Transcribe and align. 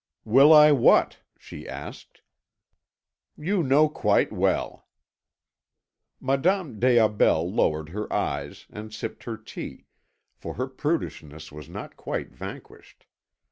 "Will 0.25 0.51
I 0.51 0.71
what?" 0.71 1.19
she 1.37 1.69
asked. 1.69 2.23
"You 3.37 3.61
know 3.61 3.87
quite 3.87 4.31
well." 4.33 4.87
Madame 6.19 6.79
des 6.79 6.97
Aubels 6.99 7.53
lowered 7.53 7.89
her 7.89 8.11
eyes, 8.11 8.65
and 8.71 8.91
sipped 8.91 9.25
her 9.25 9.37
tea, 9.37 9.85
for 10.33 10.55
her 10.55 10.65
prudishness 10.65 11.51
was 11.51 11.69
not 11.69 11.97
quite 11.97 12.31
vanquished. 12.33 13.05